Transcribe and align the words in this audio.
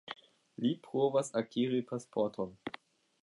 Li 0.63 0.71
provas 0.87 1.29
akiri 1.43 1.83
pasporton. 1.91 2.57